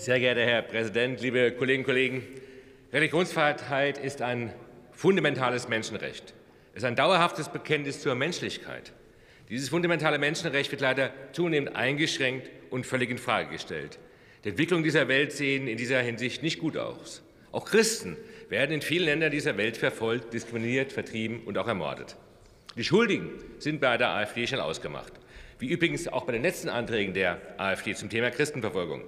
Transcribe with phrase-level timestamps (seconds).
[0.00, 2.22] Sehr geehrter Herr Präsident, liebe Kolleginnen und Kollegen!
[2.90, 4.50] Religionsfreiheit ist ein
[4.92, 6.32] fundamentales Menschenrecht.
[6.72, 8.94] Es ist ein dauerhaftes Bekenntnis zur Menschlichkeit.
[9.50, 13.98] Dieses fundamentale Menschenrecht wird leider zunehmend eingeschränkt und völlig in Frage gestellt.
[14.42, 17.22] Die Entwicklungen dieser Welt sehen in dieser Hinsicht nicht gut aus.
[17.52, 18.16] Auch Christen
[18.48, 22.16] werden in vielen Ländern dieser Welt verfolgt, diskriminiert, vertrieben und auch ermordet.
[22.74, 25.12] Die Schuldigen sind bei der AfD schon ausgemacht,
[25.58, 29.02] wie übrigens auch bei den letzten Anträgen der AfD zum Thema Christenverfolgung.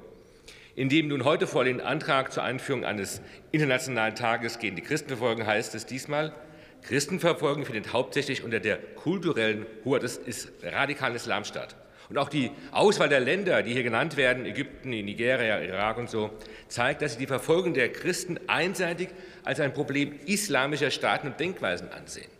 [0.74, 5.74] In dem nun heute vorliegenden Antrag zur Einführung eines internationalen Tages gegen die Christenverfolgung heißt
[5.74, 6.32] es diesmal,
[6.80, 11.76] Christenverfolgung findet hauptsächlich unter der kulturellen Hut des radikalen Islam statt.
[12.08, 16.30] Und auch die Auswahl der Länder, die hier genannt werden, Ägypten, Nigeria, Irak und so,
[16.68, 19.10] zeigt, dass sie die Verfolgung der Christen einseitig
[19.44, 22.30] als ein Problem islamischer Staaten und Denkweisen ansehen.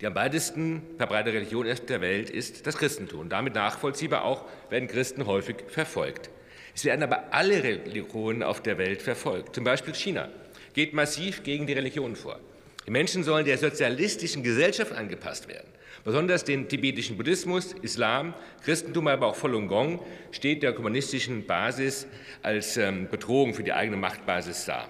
[0.00, 3.28] Die am weitesten verbreitete Religion der Welt ist das Christentum.
[3.28, 6.30] Damit nachvollziehbar auch werden Christen häufig verfolgt.
[6.74, 9.54] Es werden aber alle Religionen auf der Welt verfolgt.
[9.54, 10.28] Zum Beispiel China
[10.74, 12.38] geht massiv gegen die Religion vor.
[12.86, 15.68] Die Menschen sollen der sozialistischen Gesellschaft angepasst werden.
[16.04, 18.34] Besonders den tibetischen Buddhismus, Islam,
[18.64, 20.00] Christentum, aber auch Falun Gong
[20.32, 22.08] steht der kommunistischen Basis
[22.42, 24.88] als ähm, Bedrohung für die eigene Machtbasis dar.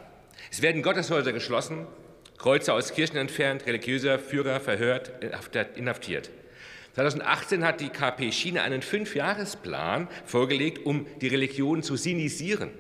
[0.51, 1.87] Es werden Gotteshäuser geschlossen,
[2.39, 5.13] Kreuze aus Kirchen entfernt, religiöser Führer verhört,
[5.77, 6.31] inhaftiert.
[6.95, 12.71] 2018 hat die KP China einen Fünfjahresplan vorgelegt, um die Religion zu sinisieren.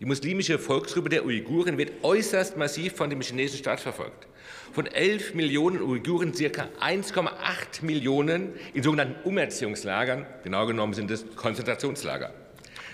[0.00, 4.26] Die muslimische Volksgruppe der Uiguren wird äußerst massiv von dem chinesischen Staat verfolgt.
[4.72, 12.34] Von 11 Millionen Uiguren circa 1,8 Millionen in sogenannten Umerziehungslagern, genau genommen sind es Konzentrationslager.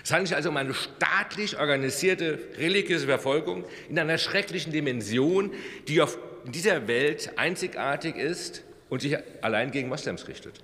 [0.03, 5.51] Es handelt sich also um eine staatlich organisierte religiöse Verfolgung in einer schrecklichen Dimension,
[5.87, 10.61] die auf dieser Welt einzigartig ist und sich allein gegen Moslems richtet.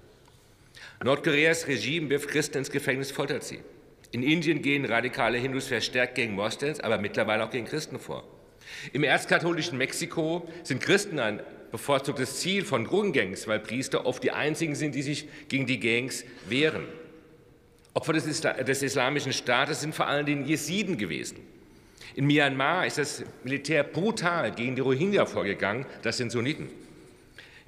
[1.03, 3.57] Nordkoreas Regime wirft Christen ins Gefängnis, foltert sie.
[4.11, 8.23] In Indien gehen radikale Hindus verstärkt gegen Moslems, aber mittlerweile auch gegen Christen vor.
[8.93, 11.41] Im erzkatholischen Mexiko sind Christen ein
[11.71, 16.23] bevorzugtes Ziel von Drogengangs, weil Priester oft die einzigen sind, die sich gegen die Gangs
[16.47, 16.83] wehren.
[17.95, 21.37] Opfer des, Isla des islamischen Staates sind vor allem die Jesiden gewesen.
[22.13, 26.69] In Myanmar ist das Militär brutal gegen die Rohingya vorgegangen, das sind Sunniten.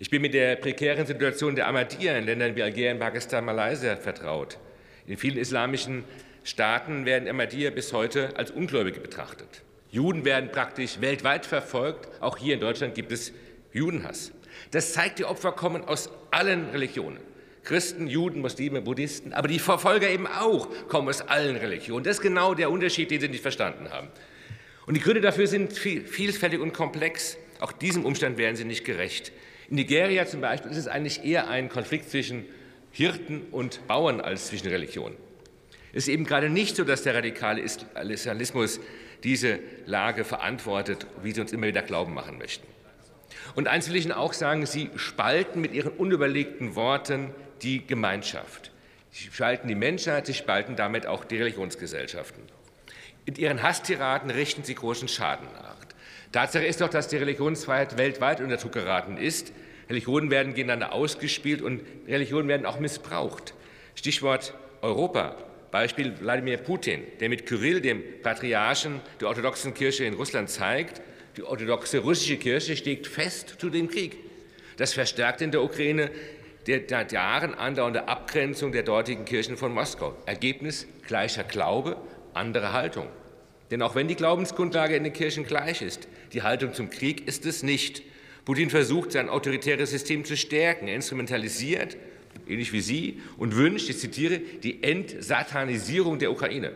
[0.02, 4.58] Ich bin mit der prekären Situation der Ahmadiyya in Ländern wie Algerien, Pakistan, Malaysia vertraut.
[5.06, 6.06] In vielen islamischen
[6.44, 9.62] Staaten werden Ahmadiyya bis heute als Ungläubige betrachtet.
[9.92, 12.10] Juden werden praktisch weltweit verfolgt.
[12.20, 13.32] Auch hier in Deutschland gibt es
[13.74, 14.32] Judenhass.
[14.72, 17.20] Das zeigt, die Opfer kommen aus allen Religionen.
[17.64, 22.04] Christen, Juden, Muslime, Buddhisten, aber die Verfolger eben auch kommen aus allen Religionen.
[22.04, 24.08] Das ist genau der Unterschied, den sie nicht verstanden haben.
[24.88, 27.38] Und die Gründe dafür sind vielfältig und komplex.
[27.60, 29.32] Auch diesem Umstand werden sie nicht gerecht.
[29.72, 32.44] In Nigeria zum Beispiel ist es eigentlich eher ein Konflikt zwischen
[32.92, 35.16] Hirten und Bauern als zwischen Religionen.
[35.94, 38.82] Es ist eben gerade nicht so, dass der radikale Islamismus
[39.24, 42.68] diese Lage verantwortet, wie sie uns immer wieder glauben machen möchten.
[43.56, 48.72] Und eins will ich Ihnen auch sagen, Sie spalten mit Ihren unüberlegten Worten die Gemeinschaft.
[49.10, 52.44] Sie spalten die Menschheit, Sie spalten damit auch die Religionsgesellschaften.
[53.24, 55.71] In Ihren Hasstiraden richten Sie großen Schaden nach.
[56.32, 59.52] Tatsache ist doch, dass die Religionsfreiheit weltweit unter Druck geraten ist.
[59.90, 63.54] Religionen werden gegeneinander ausgespielt und Religionen werden auch missbraucht.
[63.96, 65.36] Stichwort Europa.
[65.72, 71.02] Beispiel Wladimir Putin, der mit Kyrill, dem Patriarchen der orthodoxen Kirche in Russland, zeigt,
[71.38, 74.18] die orthodoxe russische Kirche steht fest zu dem Krieg.
[74.78, 76.12] Das verstärkt in der Ukraine
[76.68, 80.16] der seit Jahren andauernde Abgrenzung der dortigen Kirchen von Moskau.
[80.26, 81.98] Ergebnis gleicher Glaube,
[82.34, 83.08] andere Haltung.
[83.72, 87.46] Denn auch wenn die Glaubensgrundlage in den Kirchen gleich ist, die Haltung zum Krieg ist
[87.46, 88.04] es nicht.
[88.44, 90.88] Putin versucht, sein autoritäres System zu stärken.
[90.88, 91.96] Er instrumentalisiert,
[92.48, 96.74] ähnlich wie Sie, und wünscht, ich zitiere, die Entsatanisierung der Ukraine.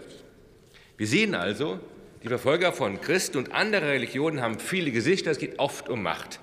[0.97, 1.79] Wir sehen also,
[2.23, 6.39] die Verfolger von Christen und anderen Religionen haben viele Gesichter, es geht oft um Macht.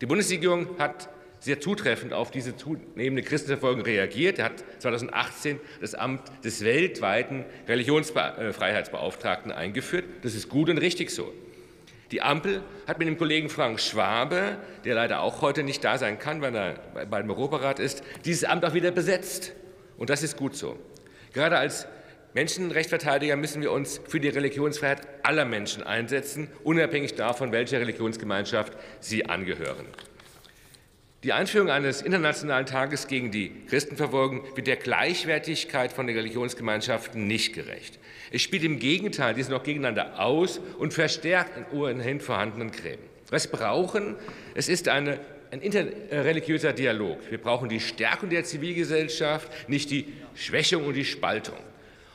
[0.00, 1.08] Die Bundesregierung hat
[1.40, 4.38] sehr zutreffend auf diese zunehmende Christenverfolgung reagiert.
[4.38, 10.04] Er hat 2018 das Amt des weltweiten Religionsfreiheitsbeauftragten eingeführt.
[10.22, 11.32] Das ist gut und richtig so.
[12.12, 16.18] Die Ampel hat mit dem Kollegen Frank Schwabe, der leider auch heute nicht da sein
[16.18, 19.52] kann, weil er beim Europarat ist, dieses Amt auch wieder besetzt.
[19.96, 20.76] Und das ist gut so.
[21.32, 21.86] Gerade als
[22.34, 29.26] Menschenrechtsverteidiger müssen wir uns für die Religionsfreiheit aller Menschen einsetzen, unabhängig davon, welcher Religionsgemeinschaft sie
[29.26, 29.86] angehören.
[31.22, 37.52] Die Einführung eines internationalen Tages gegen die Christenverfolgung wird der Gleichwertigkeit von den Religionsgemeinschaften nicht
[37.52, 37.98] gerecht.
[38.30, 43.02] Es spielt im Gegenteil diese noch gegeneinander aus und verstärkt in ohnehin vorhandenen Gräben.
[43.28, 44.16] Was brauchen,
[44.54, 45.20] es ist eine,
[45.50, 47.18] ein interreligiöser Dialog.
[47.28, 51.58] Wir brauchen die Stärkung der Zivilgesellschaft, nicht die Schwächung und die Spaltung.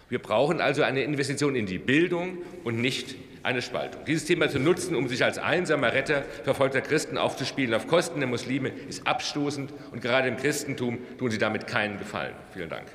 [0.08, 4.06] Wir brauchen also eine Investition in die Bildung und nicht eine Spaltung.
[4.06, 8.28] Dieses Thema zu nutzen, um sich als einsamer Retter verfolgter Christen aufzuspielen auf Kosten der
[8.28, 12.34] Muslime, ist abstoßend und gerade im Christentum tun Sie damit keinen Gefallen.
[12.54, 12.86] Vielen Dank.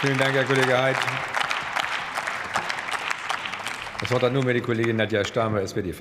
[0.00, 0.96] Vielen Dank, Herr Kollege Heid.
[4.00, 5.98] Das Wort hat nunmehr die Kollegin Nadja Stamer, SPD-Fraktion.